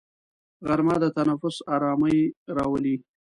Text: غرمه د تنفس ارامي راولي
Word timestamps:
غرمه 0.67 0.95
د 1.03 1.05
تنفس 1.17 1.55
ارامي 1.75 2.19
راولي 2.57 2.95